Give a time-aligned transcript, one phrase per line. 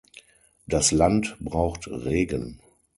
[0.65, 2.59] Das Land braucht Regen.